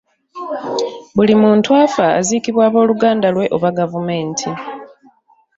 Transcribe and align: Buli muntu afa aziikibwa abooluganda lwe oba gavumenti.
Buli 1.15 1.33
muntu 1.43 1.69
afa 1.85 2.05
aziikibwa 2.19 2.61
abooluganda 2.69 3.27
lwe 3.35 3.45
oba 3.55 3.69
gavumenti. 3.77 4.47